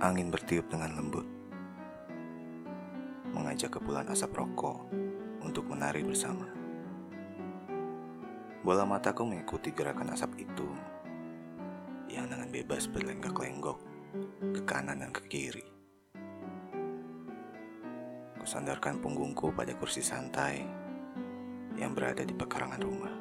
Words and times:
Angin 0.00 0.32
bertiup 0.32 0.64
dengan 0.72 0.96
lembut, 0.96 1.28
mengajak 3.36 3.76
kepulan 3.76 4.08
asap 4.08 4.32
rokok 4.32 4.88
untuk 5.44 5.68
menari 5.68 6.00
bersama. 6.00 6.48
Bola 8.64 8.88
mataku 8.88 9.28
mengikuti 9.28 9.68
gerakan 9.76 10.16
asap 10.16 10.48
itu 10.48 10.72
yang 12.08 12.32
dengan 12.32 12.48
bebas 12.48 12.88
berlenggak-lenggok 12.88 13.76
ke 14.56 14.60
kanan 14.64 15.04
dan 15.04 15.12
ke 15.12 15.20
kiri. 15.28 15.68
Kusandarkan 18.40 19.04
punggungku 19.04 19.52
pada 19.52 19.76
kursi 19.76 20.00
santai 20.00 20.64
yang 21.76 21.92
berada 21.92 22.24
di 22.24 22.32
pekarangan 22.32 22.80
rumah. 22.80 23.14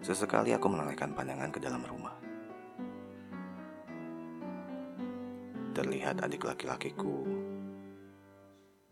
Sesekali 0.00 0.56
aku 0.56 0.64
menolehkan 0.72 1.12
pandangan 1.12 1.52
ke 1.52 1.60
dalam 1.60 1.84
rumah. 1.84 2.13
Terlihat 5.74 6.22
adik 6.22 6.46
laki-lakiku 6.46 7.26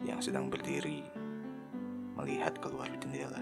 yang 0.03 0.19
sedang 0.19 0.51
berdiri 0.51 1.07
melihat 2.19 2.59
keluar 2.59 2.91
jendela. 2.99 3.39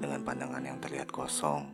Dengan 0.00 0.24
pandangan 0.24 0.64
yang 0.64 0.80
terlihat 0.80 1.12
kosong, 1.12 1.68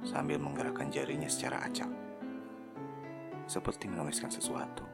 sambil 0.00 0.40
menggerakkan 0.40 0.88
jarinya 0.88 1.28
secara 1.28 1.60
acak, 1.68 1.92
seperti 3.44 3.92
menuliskan 3.92 4.32
sesuatu. 4.32 4.88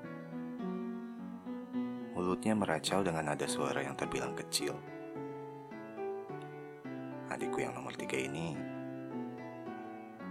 Mulutnya 2.19 2.59
meracau 2.59 3.07
dengan 3.07 3.31
nada 3.31 3.47
suara 3.47 3.87
yang 3.87 3.95
terbilang 3.95 4.35
kecil. 4.35 4.75
Adikku 7.31 7.63
yang 7.63 7.71
nomor 7.71 7.95
tiga 7.95 8.19
ini 8.19 8.59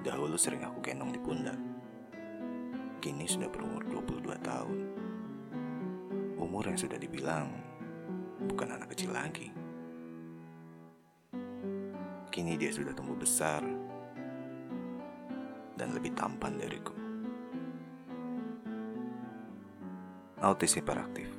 dahulu 0.03 0.35
sering 0.35 0.61
aku 0.61 0.83
gendong 0.83 1.15
di 1.15 1.21
pundak 1.23 1.74
kini 3.05 3.29
sudah 3.29 3.45
berumur 3.53 3.85
22 4.01 4.33
tahun. 4.41 4.77
Umur 6.41 6.65
yang 6.65 6.73
sudah 6.73 6.97
dibilang 6.97 7.53
bukan 8.49 8.73
anak 8.73 8.97
kecil 8.97 9.13
lagi. 9.13 9.53
Kini 12.33 12.57
dia 12.57 12.73
sudah 12.73 12.97
tumbuh 12.97 13.13
besar 13.13 13.61
dan 15.77 15.93
lebih 15.93 16.17
tampan 16.17 16.57
dariku. 16.57 16.97
Autis 20.41 20.73
hiperaktif 20.73 21.29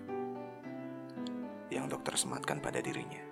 yang 1.75 1.91
dokter 1.91 2.15
sematkan 2.15 2.63
pada 2.63 2.79
dirinya. 2.79 3.27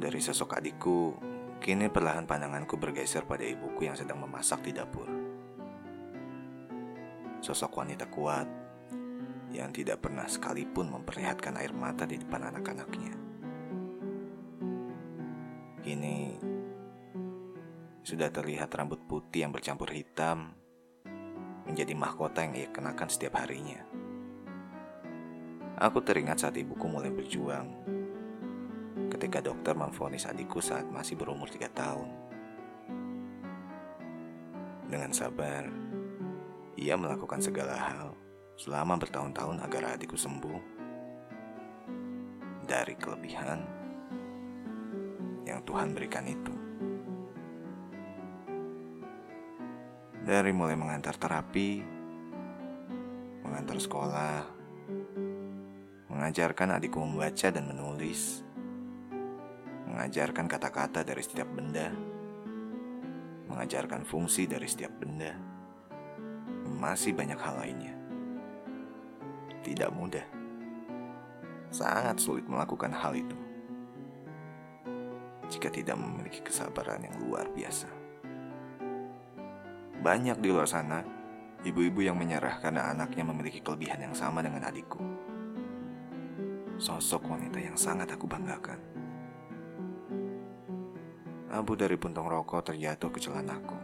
Dari 0.00 0.20
sosok 0.24 0.56
adikku 0.56 1.35
Kini 1.56 1.90
perlahan 1.90 2.28
pandanganku 2.28 2.78
bergeser 2.78 3.26
pada 3.26 3.42
ibuku 3.42 3.88
yang 3.88 3.96
sedang 3.98 4.22
memasak 4.22 4.62
di 4.62 4.72
dapur. 4.76 5.08
Sosok 7.42 7.82
wanita 7.82 8.06
kuat 8.06 8.48
yang 9.50 9.72
tidak 9.72 10.04
pernah 10.04 10.28
sekalipun 10.28 10.92
memperlihatkan 10.92 11.56
air 11.56 11.72
mata 11.72 12.04
di 12.04 12.20
depan 12.20 12.52
anak-anaknya. 12.52 13.14
Kini 15.80 16.38
sudah 18.06 18.30
terlihat 18.30 18.70
rambut 18.74 19.02
putih 19.06 19.46
yang 19.46 19.52
bercampur 19.54 19.90
hitam 19.90 20.54
menjadi 21.66 21.94
mahkota 21.98 22.46
yang 22.46 22.54
ia 22.54 22.68
kenakan 22.70 23.10
setiap 23.10 23.42
harinya. 23.42 23.82
Aku 25.76 26.00
teringat 26.00 26.46
saat 26.46 26.56
ibuku 26.56 26.86
mulai 26.86 27.10
berjuang 27.10 27.95
ketika 29.16 29.40
dokter 29.40 29.72
memvonis 29.72 30.28
adikku 30.28 30.60
saat 30.60 30.84
masih 30.92 31.16
berumur 31.16 31.48
tiga 31.48 31.72
tahun. 31.72 32.04
Dengan 34.92 35.10
sabar, 35.16 35.64
ia 36.76 36.94
melakukan 37.00 37.40
segala 37.40 37.74
hal 37.80 38.12
selama 38.60 39.00
bertahun-tahun 39.00 39.64
agar 39.64 39.96
adikku 39.96 40.20
sembuh 40.20 40.60
dari 42.68 42.92
kelebihan 43.00 43.58
yang 45.48 45.64
Tuhan 45.64 45.96
berikan 45.96 46.28
itu. 46.28 46.54
Dari 50.28 50.52
mulai 50.52 50.76
mengantar 50.76 51.16
terapi, 51.16 51.80
mengantar 53.40 53.78
sekolah, 53.80 54.42
mengajarkan 56.12 56.76
adikku 56.76 56.98
membaca 57.00 57.48
dan 57.48 57.64
menulis, 57.70 58.45
mengajarkan 59.96 60.44
kata-kata 60.44 61.00
dari 61.08 61.24
setiap 61.24 61.48
benda, 61.48 61.88
mengajarkan 63.48 64.04
fungsi 64.04 64.44
dari 64.44 64.68
setiap 64.68 64.92
benda, 64.92 65.32
masih 66.68 67.16
banyak 67.16 67.40
hal 67.40 67.56
lainnya. 67.56 67.96
Tidak 69.64 69.88
mudah, 69.96 70.28
sangat 71.72 72.20
sulit 72.20 72.44
melakukan 72.44 72.92
hal 72.92 73.16
itu 73.16 73.40
jika 75.48 75.72
tidak 75.72 75.96
memiliki 75.96 76.44
kesabaran 76.44 77.00
yang 77.00 77.16
luar 77.24 77.48
biasa. 77.56 77.88
Banyak 80.04 80.44
di 80.44 80.48
luar 80.52 80.68
sana 80.68 81.00
ibu-ibu 81.64 82.04
yang 82.04 82.20
menyerah 82.20 82.60
karena 82.60 82.92
anaknya 82.92 83.24
memiliki 83.24 83.64
kelebihan 83.64 84.04
yang 84.04 84.12
sama 84.12 84.44
dengan 84.44 84.68
adikku. 84.68 85.00
Sosok 86.76 87.32
wanita 87.32 87.56
yang 87.56 87.80
sangat 87.80 88.12
aku 88.12 88.28
banggakan. 88.28 88.95
Abu 91.56 91.72
dari 91.72 91.96
puntung 91.96 92.28
rokok 92.28 92.68
terjatuh 92.68 93.08
ke 93.08 93.16
celanaku. 93.16 93.80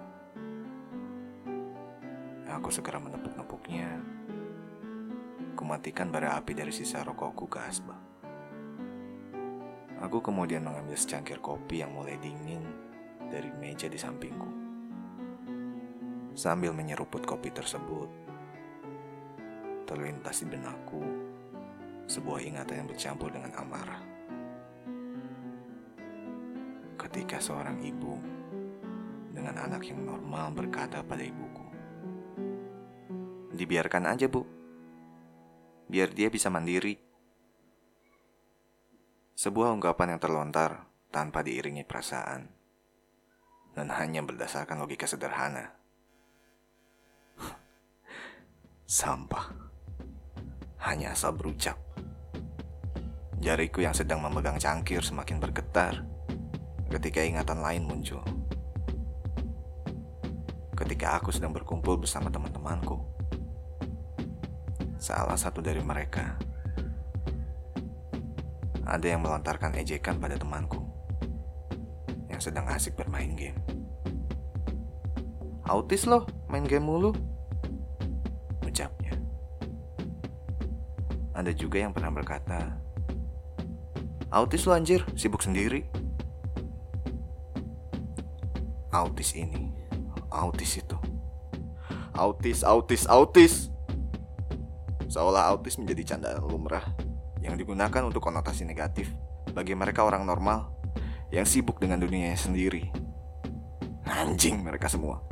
Aku 2.53 2.69
segera 2.69 3.01
menepuk-nepuknya. 3.01 3.89
Kumatikan 5.57 6.13
bara 6.13 6.37
api 6.37 6.53
dari 6.53 6.69
sisa 6.69 7.01
rokokku 7.01 7.49
ke 7.49 7.57
asbak. 7.65 7.97
Aku 10.05 10.21
kemudian 10.21 10.69
mengambil 10.69 11.01
secangkir 11.01 11.41
kopi 11.41 11.81
yang 11.81 11.97
mulai 11.97 12.21
dingin 12.21 12.61
dari 13.33 13.49
meja 13.57 13.89
di 13.89 13.97
sampingku. 13.97 14.53
Sambil 16.37 16.77
menyeruput 16.77 17.25
kopi 17.25 17.57
tersebut, 17.57 18.13
terlintas 19.89 20.45
di 20.45 20.47
benakku 20.53 21.01
sebuah 22.05 22.45
ingatan 22.45 22.85
yang 22.85 22.89
bercampur 22.93 23.33
dengan 23.33 23.57
amarah 23.57 24.12
ketika 27.13 27.45
seorang 27.45 27.77
ibu 27.85 28.17
dengan 29.37 29.61
anak 29.61 29.85
yang 29.85 30.01
normal 30.01 30.49
berkata 30.57 31.05
pada 31.05 31.21
ibuku, 31.21 31.69
"Dibiarkan 33.53 34.09
aja, 34.09 34.33
Bu. 34.33 34.41
Biar 35.93 36.09
dia 36.17 36.33
bisa 36.33 36.49
mandiri." 36.49 36.97
Sebuah 39.37 39.77
ungkapan 39.77 40.17
yang 40.17 40.25
terlontar 40.25 40.89
tanpa 41.13 41.45
diiringi 41.45 41.85
perasaan 41.85 42.49
dan 43.77 43.93
hanya 43.93 44.25
berdasarkan 44.25 44.81
logika 44.81 45.05
sederhana. 45.05 45.69
Sampah. 48.89 49.53
Hanya 50.89 51.13
asal 51.13 51.37
berucap. 51.37 51.77
Jariku 53.37 53.85
yang 53.85 53.93
sedang 53.93 54.25
memegang 54.25 54.57
cangkir 54.57 55.05
semakin 55.05 55.37
bergetar 55.37 56.12
ketika 56.93 57.25
ingatan 57.25 57.65
lain 57.65 57.89
muncul. 57.89 58.21
Ketika 60.77 61.17
aku 61.17 61.33
sedang 61.33 61.57
berkumpul 61.57 61.97
bersama 61.97 62.29
teman-temanku, 62.29 63.01
salah 65.01 65.41
satu 65.41 65.65
dari 65.65 65.81
mereka 65.81 66.37
ada 68.85 69.07
yang 69.09 69.25
melontarkan 69.25 69.73
ejekan 69.81 70.21
pada 70.21 70.37
temanku 70.37 70.85
yang 72.29 72.45
sedang 72.45 72.69
asik 72.69 72.93
bermain 72.93 73.33
game. 73.33 73.57
Autis 75.65 76.05
loh, 76.05 76.29
main 76.53 76.69
game 76.69 76.85
mulu. 76.85 77.17
Ucapnya. 78.69 79.17
Ada 81.33 81.57
juga 81.57 81.81
yang 81.81 81.97
pernah 81.97 82.13
berkata, 82.13 82.77
Autis 84.29 84.69
lo 84.69 84.77
anjir, 84.77 85.09
sibuk 85.17 85.41
sendiri 85.41 86.02
autis 88.93 89.33
ini, 89.33 89.73
autis 90.29 90.85
itu. 90.85 90.97
Autis, 92.13 92.61
autis, 92.61 93.09
autis. 93.09 93.73
Seolah 95.09 95.49
autis 95.49 95.81
menjadi 95.81 96.15
candaan 96.15 96.45
lumrah 96.45 96.85
yang 97.41 97.57
digunakan 97.57 98.05
untuk 98.05 98.21
konotasi 98.21 98.69
negatif 98.69 99.09
bagi 99.57 99.73
mereka 99.73 100.05
orang 100.05 100.29
normal 100.29 100.73
yang 101.33 101.49
sibuk 101.49 101.81
dengan 101.81 102.05
dunianya 102.05 102.37
sendiri. 102.37 102.93
Anjing 104.05 104.61
mereka 104.61 104.93
semua. 104.93 105.25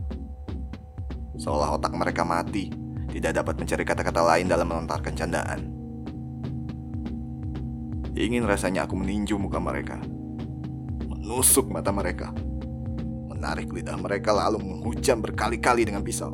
Seolah 1.36 1.76
otak 1.76 1.92
mereka 1.92 2.24
mati, 2.24 2.72
tidak 3.12 3.44
dapat 3.44 3.60
mencari 3.60 3.84
kata-kata 3.84 4.20
lain 4.24 4.48
dalam 4.48 4.68
melontarkan 4.72 5.12
candaan. 5.16 5.60
Ingin 8.16 8.44
rasanya 8.44 8.84
aku 8.88 8.96
meninju 8.96 9.36
muka 9.36 9.60
mereka, 9.60 10.00
menusuk 11.08 11.72
mata 11.72 11.88
mereka 11.88 12.32
menarik 13.40 13.72
lidah 13.72 13.96
mereka 13.96 14.36
lalu 14.36 14.60
menghujam 14.60 15.24
berkali-kali 15.24 15.88
dengan 15.88 16.04
pisau. 16.04 16.28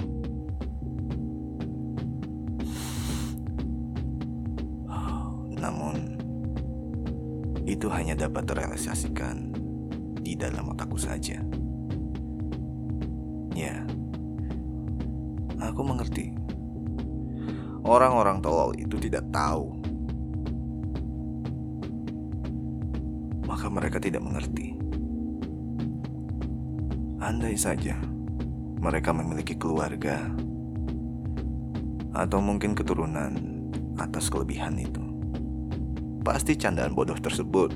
Namun, 5.54 6.18
itu 7.62 7.86
hanya 7.94 8.18
dapat 8.18 8.50
terrealisasikan 8.50 9.54
di 10.18 10.34
dalam 10.34 10.74
otakku 10.74 10.98
saja. 10.98 11.38
Ya, 13.54 13.86
aku 15.62 15.86
mengerti. 15.86 16.34
Orang-orang 17.86 18.42
tolol 18.42 18.74
itu 18.74 18.98
tidak 18.98 19.30
tahu. 19.30 19.78
Maka 23.46 23.70
mereka 23.70 24.02
tidak 24.02 24.26
mengerti. 24.26 24.85
Andai 27.26 27.58
saja 27.58 27.98
mereka 28.78 29.10
memiliki 29.10 29.58
keluarga 29.58 30.30
atau 32.14 32.38
mungkin 32.38 32.78
keturunan 32.78 33.34
atas 33.98 34.30
kelebihan 34.30 34.78
itu. 34.78 35.02
Pasti 36.22 36.54
candaan 36.54 36.94
bodoh 36.94 37.18
tersebut 37.18 37.74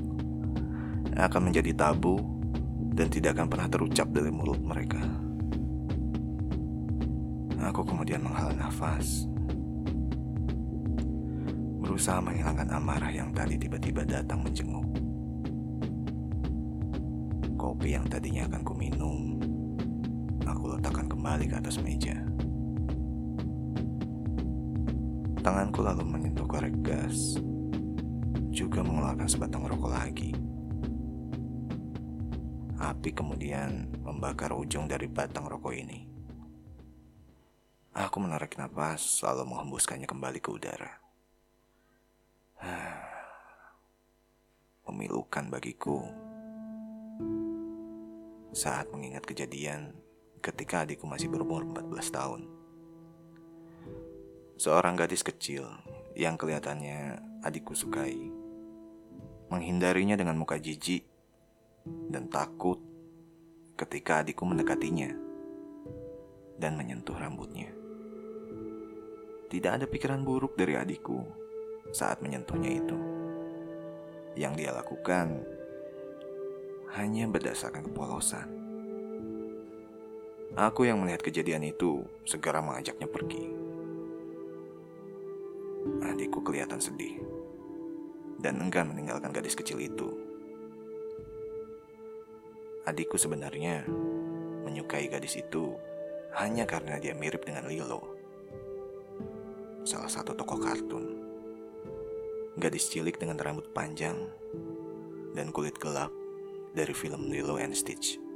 akan 1.19 1.50
menjadi 1.50 1.75
tabu 1.75 2.23
dan 2.94 3.11
tidak 3.11 3.35
akan 3.35 3.50
pernah 3.50 3.67
terucap 3.67 4.06
dari 4.14 4.31
mulut 4.31 4.62
mereka. 4.62 5.02
Aku 7.58 7.82
kemudian 7.82 8.23
menghela 8.23 8.55
nafas 8.55 9.26
berusaha 11.82 12.23
menghilangkan 12.23 12.70
amarah 12.70 13.11
yang 13.11 13.35
tadi 13.35 13.58
tiba-tiba 13.58 14.06
datang 14.06 14.47
menjenguk. 14.47 14.87
Kopi 17.61 17.93
yang 17.93 18.08
tadinya 18.08 18.49
akan 18.49 18.62
kuminum, 18.64 19.19
kembali 21.30 21.46
ke 21.46 21.62
atas 21.62 21.78
meja. 21.78 22.18
Tanganku 25.46 25.78
lalu 25.78 26.02
menyentuh 26.02 26.42
korek 26.42 26.74
gas, 26.82 27.38
juga 28.50 28.82
mengeluarkan 28.82 29.30
sebatang 29.30 29.62
rokok 29.62 29.94
lagi. 29.94 30.34
Api 32.82 33.14
kemudian 33.14 33.94
membakar 34.02 34.50
ujung 34.58 34.90
dari 34.90 35.06
batang 35.06 35.46
rokok 35.46 35.70
ini. 35.70 36.02
Aku 37.94 38.18
menarik 38.18 38.58
nafas 38.58 39.22
lalu 39.22 39.54
menghembuskannya 39.54 40.10
kembali 40.10 40.42
ke 40.42 40.50
udara. 40.50 40.98
Memilukan 44.90 45.46
bagiku 45.46 46.10
saat 48.50 48.90
mengingat 48.90 49.22
kejadian 49.22 50.09
ketika 50.40 50.88
adikku 50.88 51.04
masih 51.04 51.28
berumur 51.28 51.62
14 51.69 52.16
tahun. 52.16 52.42
Seorang 54.56 54.96
gadis 54.96 55.25
kecil 55.25 55.69
yang 56.16 56.37
kelihatannya 56.37 57.20
adikku 57.44 57.76
sukai. 57.76 58.32
Menghindarinya 59.52 60.16
dengan 60.16 60.37
muka 60.37 60.56
jijik 60.56 61.04
dan 61.84 62.28
takut 62.28 62.81
ketika 63.76 64.20
adikku 64.20 64.44
mendekatinya 64.44 65.16
dan 66.60 66.76
menyentuh 66.76 67.16
rambutnya. 67.16 67.72
Tidak 69.50 69.72
ada 69.81 69.87
pikiran 69.88 70.22
buruk 70.22 70.54
dari 70.54 70.76
adikku 70.78 71.25
saat 71.90 72.22
menyentuhnya 72.22 72.70
itu. 72.70 72.98
Yang 74.38 74.52
dia 74.62 74.70
lakukan 74.76 75.42
hanya 76.94 77.26
berdasarkan 77.26 77.90
kepolosan. 77.90 78.69
Aku 80.58 80.82
yang 80.82 80.99
melihat 80.99 81.23
kejadian 81.23 81.62
itu 81.62 82.02
segera 82.26 82.58
mengajaknya 82.58 83.06
pergi. 83.06 83.44
Adikku 86.02 86.43
kelihatan 86.43 86.82
sedih 86.82 87.23
dan 88.43 88.58
enggan 88.58 88.91
meninggalkan 88.91 89.31
gadis 89.31 89.55
kecil 89.55 89.79
itu. 89.79 90.11
Adikku 92.82 93.14
sebenarnya 93.14 93.87
menyukai 94.67 95.06
gadis 95.06 95.38
itu 95.38 95.76
hanya 96.35 96.67
karena 96.67 96.99
dia 96.99 97.14
mirip 97.14 97.47
dengan 97.47 97.70
Lilo, 97.70 98.02
salah 99.87 100.11
satu 100.11 100.35
tokoh 100.35 100.58
kartun. 100.58 101.06
Gadis 102.58 102.91
cilik 102.91 103.14
dengan 103.17 103.38
rambut 103.38 103.70
panjang 103.70 104.19
dan 105.38 105.55
kulit 105.55 105.79
gelap 105.79 106.11
dari 106.75 106.91
film 106.91 107.31
Lilo 107.31 107.55
and 107.56 107.79
Stitch. 107.79 108.29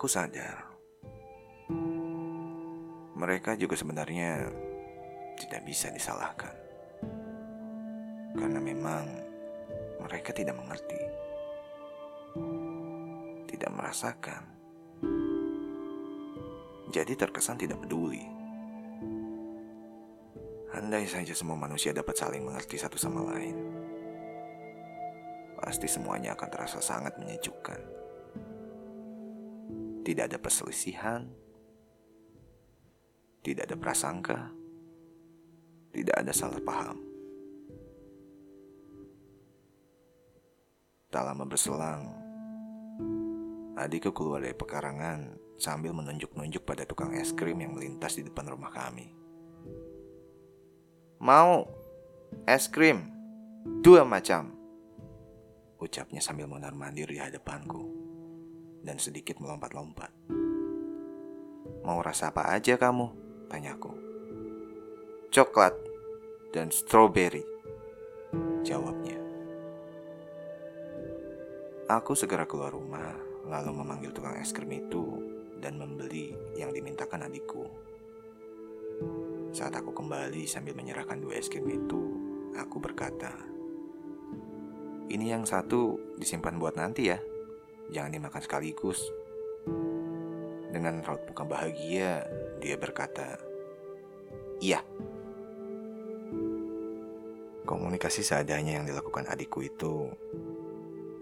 Aku 0.00 0.08
sadar. 0.08 0.64
Mereka 3.20 3.60
juga 3.60 3.76
sebenarnya 3.76 4.48
tidak 5.36 5.60
bisa 5.68 5.92
disalahkan. 5.92 6.56
Karena 8.32 8.60
memang 8.62 9.04
mereka 10.00 10.32
tidak 10.32 10.56
mengerti, 10.56 11.02
tidak 13.52 13.70
merasakan, 13.76 14.42
jadi 16.88 17.12
terkesan 17.14 17.60
tidak 17.60 17.84
peduli. 17.84 18.24
Andai 20.72 21.04
saja 21.04 21.34
semua 21.36 21.60
manusia 21.60 21.92
dapat 21.92 22.16
saling 22.16 22.40
mengerti 22.40 22.80
satu 22.80 22.96
sama 22.96 23.26
lain, 23.34 23.79
pasti 25.60 25.84
semuanya 25.86 26.32
akan 26.32 26.48
terasa 26.48 26.80
sangat 26.80 27.20
menyejukkan. 27.20 27.80
Tidak 30.00 30.24
ada 30.24 30.40
perselisihan, 30.40 31.28
tidak 33.44 33.68
ada 33.68 33.76
prasangka, 33.76 34.48
tidak 35.92 36.16
ada 36.16 36.32
salah 36.32 36.60
paham. 36.64 36.98
Tak 41.10 41.22
lama 41.26 41.44
berselang, 41.44 42.02
adikku 43.76 44.14
keluar 44.14 44.40
dari 44.40 44.54
pekarangan 44.54 45.36
sambil 45.60 45.92
menunjuk-nunjuk 45.92 46.64
pada 46.64 46.88
tukang 46.88 47.12
es 47.12 47.36
krim 47.36 47.60
yang 47.60 47.76
melintas 47.76 48.16
di 48.16 48.24
depan 48.24 48.48
rumah 48.48 48.72
kami. 48.72 49.12
Mau 51.20 51.68
es 52.48 52.70
krim 52.70 53.10
dua 53.84 54.06
macam. 54.08 54.59
Ucapnya 55.80 56.20
sambil 56.20 56.44
mondar 56.44 56.76
mandir 56.76 57.08
di 57.08 57.16
hadapanku 57.16 57.88
dan 58.84 59.00
sedikit 59.00 59.40
melompat-lompat. 59.40 60.12
Mau 61.80 62.04
rasa 62.04 62.28
apa 62.28 62.52
aja 62.52 62.76
kamu? 62.76 63.08
Tanyaku. 63.48 63.92
Coklat 65.32 65.72
dan 66.52 66.68
strawberry. 66.68 67.40
Jawabnya. 68.60 69.16
Aku 71.88 72.12
segera 72.12 72.44
keluar 72.44 72.76
rumah 72.76 73.16
lalu 73.48 73.80
memanggil 73.80 74.12
tukang 74.12 74.36
es 74.36 74.52
krim 74.52 74.70
itu 74.70 75.16
dan 75.64 75.80
membeli 75.80 76.36
yang 76.60 76.76
dimintakan 76.76 77.24
adikku. 77.24 77.64
Saat 79.50 79.80
aku 79.80 79.96
kembali 79.96 80.44
sambil 80.44 80.76
menyerahkan 80.76 81.18
dua 81.18 81.40
es 81.40 81.48
krim 81.48 81.66
itu, 81.66 82.00
aku 82.54 82.78
berkata, 82.78 83.32
"Ini 85.10 85.34
yang 85.34 85.42
satu 85.42 85.98
disimpan 86.14 86.56
buat 86.62 86.78
nanti 86.78 87.10
ya, 87.10 87.18
jangan 87.90 88.14
dimakan 88.14 88.42
sekaligus." 88.42 89.02
Dengan 90.70 91.02
raut 91.02 91.26
muka 91.26 91.42
bahagia, 91.42 92.30
dia 92.62 92.78
berkata, 92.78 93.42
"Iya." 94.62 94.86
Komunikasi 97.66 98.22
seadanya 98.22 98.78
yang 98.78 98.86
dilakukan 98.86 99.26
adikku 99.26 99.66
itu 99.66 100.06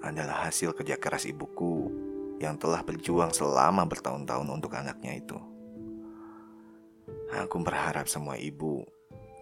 adalah 0.04 0.48
hasil 0.48 0.76
kerja 0.76 1.00
keras 1.00 1.24
ibuku 1.24 1.88
yang 2.38 2.60
telah 2.60 2.84
berjuang 2.84 3.32
selama 3.32 3.88
bertahun-tahun 3.88 4.48
untuk 4.48 4.76
anaknya 4.76 5.18
itu. 5.18 5.38
Aku 7.34 7.60
berharap 7.60 8.08
semua 8.08 8.36
ibu 8.36 8.84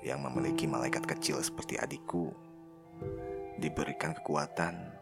yang 0.02 0.22
memiliki 0.22 0.70
malaikat 0.70 1.02
kecil 1.06 1.38
seperti 1.42 1.78
adikku 1.78 2.30
diberikan 3.56 4.12
kekuatan 4.12 4.92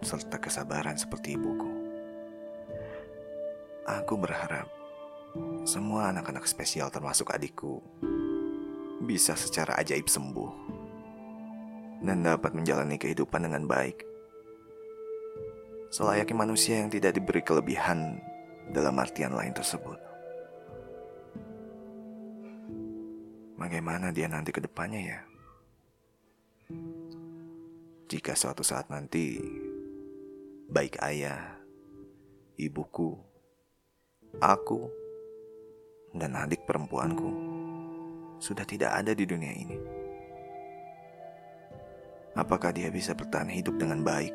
serta 0.00 0.40
kesabaran 0.40 0.96
seperti 0.96 1.36
ibuku. 1.36 1.70
Aku 3.84 4.16
berharap 4.16 4.70
semua 5.66 6.10
anak-anak 6.10 6.46
spesial 6.46 6.90
termasuk 6.90 7.30
adikku 7.30 7.82
bisa 9.04 9.34
secara 9.34 9.78
ajaib 9.78 10.06
sembuh 10.06 10.52
dan 12.00 12.24
dapat 12.24 12.56
menjalani 12.56 12.96
kehidupan 12.96 13.44
dengan 13.44 13.68
baik. 13.68 14.06
Selayaknya 15.90 16.36
manusia 16.46 16.78
yang 16.78 16.88
tidak 16.88 17.18
diberi 17.18 17.42
kelebihan 17.42 18.22
dalam 18.70 18.94
artian 19.02 19.34
lain 19.34 19.50
tersebut. 19.50 19.98
Bagaimana 23.58 24.14
dia 24.14 24.30
nanti 24.30 24.54
ke 24.54 24.62
depannya 24.62 25.00
ya? 25.02 25.20
Jika 28.10 28.34
suatu 28.34 28.66
saat 28.66 28.90
nanti 28.90 29.38
baik 30.66 30.98
ayah, 30.98 31.62
ibuku, 32.58 33.14
aku, 34.42 34.90
dan 36.10 36.34
adik 36.34 36.66
perempuanku 36.66 37.30
sudah 38.42 38.66
tidak 38.66 38.98
ada 38.98 39.14
di 39.14 39.22
dunia 39.22 39.54
ini. 39.54 39.78
Apakah 42.34 42.74
dia 42.74 42.90
bisa 42.90 43.14
bertahan 43.14 43.46
hidup 43.46 43.78
dengan 43.78 44.02
baik 44.02 44.34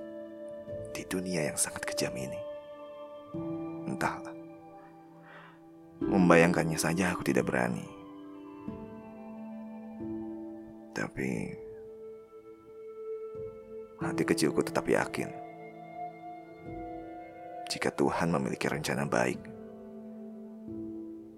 di 0.96 1.03
dunia 1.12 1.51
yang 1.51 1.60
sangat 1.60 1.84
kejam 1.84 2.15
ini? 2.15 2.39
Entahlah. 3.91 4.32
Membayangkannya 6.00 6.79
saja 6.79 7.12
aku 7.12 7.27
tidak 7.27 7.51
berani. 7.51 7.84
Tapi 10.96 11.64
hati 14.04 14.24
kecilku 14.28 14.60
tetap 14.64 14.88
yakin 14.88 15.32
jika 17.72 17.90
Tuhan 17.92 18.30
memiliki 18.30 18.70
rencana 18.70 19.08
baik 19.10 19.42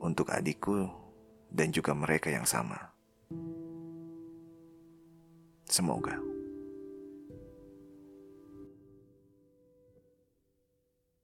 untuk 0.04 0.30
adikku 0.30 0.88
dan 1.48 1.72
juga 1.72 1.96
mereka 1.96 2.30
yang 2.30 2.44
sama. 2.44 2.78
Semoga. 5.68 6.27